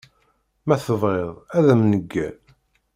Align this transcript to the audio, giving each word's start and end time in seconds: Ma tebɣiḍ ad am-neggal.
Ma 0.65 0.75
tebɣiḍ 0.85 1.29
ad 1.57 1.67
am-neggal. 1.73 2.35